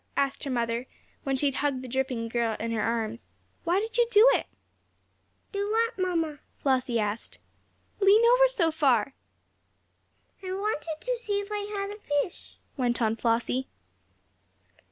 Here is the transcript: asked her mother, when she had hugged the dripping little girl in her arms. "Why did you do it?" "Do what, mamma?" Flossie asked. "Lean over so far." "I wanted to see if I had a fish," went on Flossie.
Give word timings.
asked 0.17 0.43
her 0.45 0.49
mother, 0.49 0.87
when 1.21 1.35
she 1.35 1.45
had 1.45 1.53
hugged 1.53 1.83
the 1.83 1.87
dripping 1.87 2.23
little 2.23 2.29
girl 2.41 2.55
in 2.59 2.71
her 2.71 2.81
arms. 2.81 3.31
"Why 3.65 3.79
did 3.79 3.97
you 3.99 4.07
do 4.09 4.27
it?" 4.31 4.47
"Do 5.51 5.69
what, 5.71 5.93
mamma?" 5.99 6.39
Flossie 6.57 6.99
asked. 6.99 7.37
"Lean 7.99 8.25
over 8.25 8.47
so 8.47 8.71
far." 8.71 9.13
"I 10.41 10.53
wanted 10.53 10.99
to 11.01 11.17
see 11.17 11.39
if 11.39 11.49
I 11.51 11.59
had 11.79 11.91
a 11.91 11.99
fish," 11.99 12.57
went 12.75 12.99
on 12.99 13.15
Flossie. 13.15 13.67